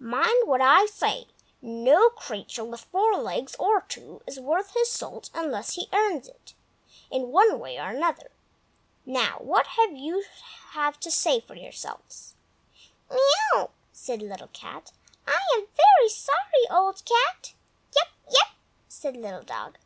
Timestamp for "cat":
14.54-14.92, 17.04-17.52